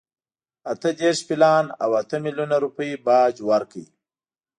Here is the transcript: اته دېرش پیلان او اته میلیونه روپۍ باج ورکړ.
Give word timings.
اته 0.71 0.89
دېرش 1.01 1.19
پیلان 1.27 1.65
او 1.83 1.91
اته 2.01 2.17
میلیونه 2.25 2.55
روپۍ 2.63 2.91
باج 3.05 3.35
ورکړ. 3.49 3.79